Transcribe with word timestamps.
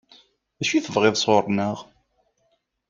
D 0.57 0.59
acu 0.61 0.73
i 0.75 0.79
tebɣiḍ 0.81 1.15
sɣur-neɣ? 1.17 1.77